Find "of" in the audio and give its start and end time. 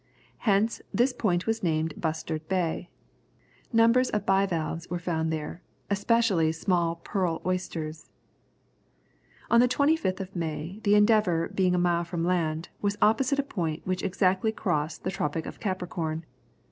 4.09-4.25, 10.19-10.35, 15.45-15.59